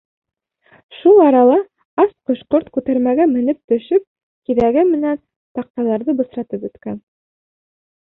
Шул 0.99 1.19
арала 1.25 1.57
ас 2.05 2.15
ҡош-ҡорт 2.31 2.73
күтәрмәгә 2.79 3.29
менеп-төшөп, 3.35 4.09
тиҙәге 4.51 4.89
менән 4.97 5.23
таҡталарҙы 5.61 6.21
бысратып 6.23 6.69
бөткән. 6.69 7.03